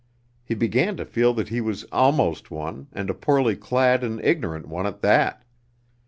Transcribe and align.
He 0.43 0.55
began 0.55 0.97
to 0.97 1.05
feel 1.05 1.31
that 1.35 1.49
he 1.49 1.61
was 1.61 1.83
almost 1.91 2.49
one, 2.49 2.87
and 2.91 3.07
a 3.07 3.13
poorly 3.13 3.55
clad 3.55 4.03
and 4.03 4.19
ignorant 4.25 4.67
one 4.67 4.87
at 4.87 5.01
that. 5.01 5.43